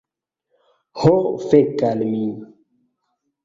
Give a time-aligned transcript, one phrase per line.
[1.03, 1.13] Ho
[1.51, 2.25] fek' al mi